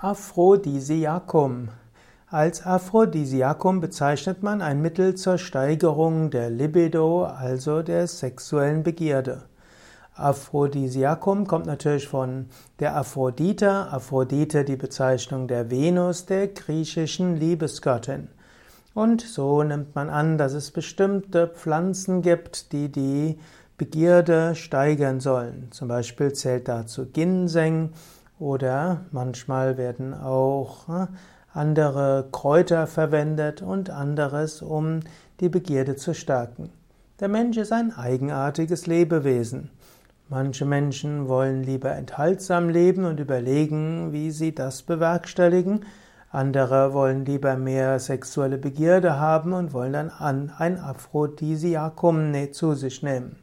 [0.00, 1.70] Aphrodisiakum.
[2.28, 9.42] Als Aphrodisiakum bezeichnet man ein Mittel zur Steigerung der Libido, also der sexuellen Begierde.
[10.14, 12.46] Aphrodisiakum kommt natürlich von
[12.78, 13.88] der Aphrodite.
[13.90, 18.28] Aphrodite die Bezeichnung der Venus, der griechischen Liebesgöttin.
[18.94, 23.40] Und so nimmt man an, dass es bestimmte Pflanzen gibt, die die
[23.76, 25.72] Begierde steigern sollen.
[25.72, 27.90] Zum Beispiel zählt dazu Ginseng
[28.38, 31.06] oder manchmal werden auch äh,
[31.52, 35.00] andere Kräuter verwendet und anderes, um
[35.40, 36.70] die Begierde zu stärken.
[37.20, 39.70] Der Mensch ist ein eigenartiges Lebewesen.
[40.28, 45.86] Manche Menschen wollen lieber enthaltsam leben und überlegen, wie sie das bewerkstelligen.
[46.30, 53.36] Andere wollen lieber mehr sexuelle Begierde haben und wollen dann ein Aphrodisiakum zu sich nehmen.